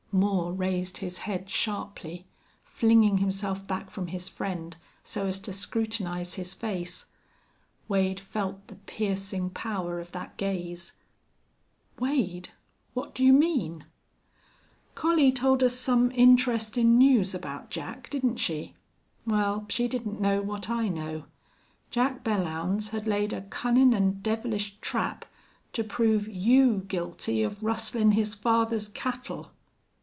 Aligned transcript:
Moore 0.13 0.51
raised 0.51 0.97
his 0.97 1.19
head 1.19 1.49
sharply, 1.49 2.27
flinging 2.65 3.19
himself 3.19 3.65
back 3.65 3.89
from 3.89 4.07
his 4.07 4.27
friend 4.27 4.75
so 5.05 5.25
as 5.25 5.39
to 5.39 5.53
scrutinize 5.53 6.33
his 6.33 6.53
face. 6.53 7.05
Wade 7.87 8.19
felt 8.19 8.67
the 8.67 8.75
piercing 8.75 9.49
power 9.51 10.01
of 10.01 10.11
that 10.11 10.35
gaze. 10.35 10.91
"Wade, 11.97 12.49
what 12.93 13.15
do 13.15 13.23
you 13.23 13.31
mean?" 13.31 13.85
"Collie 14.95 15.31
told 15.31 15.63
us 15.63 15.79
some 15.79 16.11
interestin' 16.11 16.97
news 16.97 17.33
about 17.33 17.69
Jack, 17.69 18.09
didn't 18.09 18.35
she? 18.35 18.75
Well, 19.25 19.65
she 19.69 19.87
didn't 19.87 20.19
know 20.19 20.41
what 20.41 20.69
I 20.69 20.89
know. 20.89 21.23
Jack 21.89 22.21
Belllounds 22.21 22.89
had 22.89 23.07
laid 23.07 23.31
a 23.31 23.43
cunnin' 23.43 23.93
an' 23.93 24.19
devilish 24.21 24.75
trap 24.81 25.23
to 25.71 25.85
prove 25.85 26.27
you 26.27 26.79
guilty 26.89 27.43
of 27.43 27.63
rustlin' 27.63 28.11
his 28.11 28.35
father's 28.35 28.89
cattle." 28.89 29.51